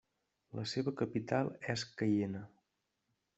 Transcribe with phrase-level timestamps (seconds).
[0.59, 2.43] La seva capital és Caiena.